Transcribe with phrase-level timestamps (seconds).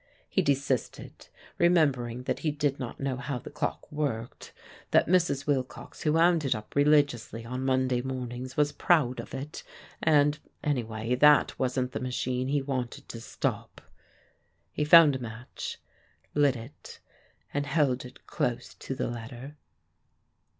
[0.27, 1.27] He desisted,
[1.59, 4.51] remembering that he did not know how the clock worked
[4.89, 5.45] that Mrs.
[5.45, 9.61] Wilcox, who wound it up religiously on Monday mornings, was proud of it,
[10.01, 13.79] and anyway, that wasn't the machine he wanted to stop.
[14.71, 15.77] He found a match,
[16.33, 16.99] lit it
[17.53, 19.55] and held it close to the letter.